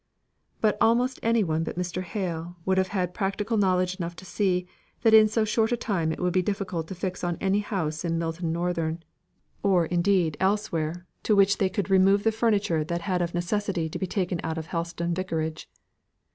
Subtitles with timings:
[0.61, 2.01] But almost any one but Mr.
[2.01, 4.65] Hale would have had practical knowledge enough to see,
[5.03, 8.03] that in so short a time it would be difficult to fix on any house
[8.03, 9.03] in Milton Northern,
[9.61, 14.07] or indeed elsewhere, to which they could remove the furniture that had of necessity been
[14.09, 15.69] taken out of Helstone Vicarage.